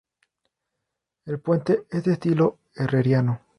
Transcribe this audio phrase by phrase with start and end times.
[1.27, 3.41] El puente es de estilo herreriano.